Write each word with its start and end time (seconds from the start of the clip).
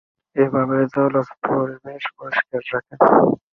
এভাবে 0.35 0.77
জলজ 0.93 1.27
পরিবেশ 1.45 2.03
পরিষ্কার 2.17 2.61
রাখে। 2.71 2.95